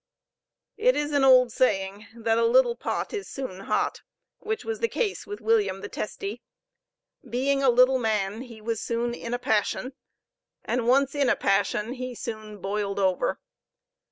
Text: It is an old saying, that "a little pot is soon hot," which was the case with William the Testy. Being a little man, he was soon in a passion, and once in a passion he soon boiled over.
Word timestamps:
It 0.77 0.95
is 0.95 1.11
an 1.11 1.23
old 1.23 1.51
saying, 1.51 2.07
that 2.15 2.39
"a 2.39 2.43
little 2.43 2.75
pot 2.75 3.13
is 3.13 3.27
soon 3.27 3.59
hot," 3.59 4.01
which 4.39 4.65
was 4.65 4.79
the 4.79 4.87
case 4.87 5.27
with 5.27 5.41
William 5.41 5.81
the 5.81 5.89
Testy. 5.89 6.41
Being 7.29 7.61
a 7.61 7.69
little 7.69 7.99
man, 7.99 8.41
he 8.41 8.61
was 8.61 8.81
soon 8.81 9.13
in 9.13 9.35
a 9.35 9.37
passion, 9.37 9.93
and 10.65 10.87
once 10.87 11.13
in 11.13 11.29
a 11.29 11.35
passion 11.35 11.93
he 11.93 12.15
soon 12.15 12.57
boiled 12.57 12.97
over. 12.97 13.39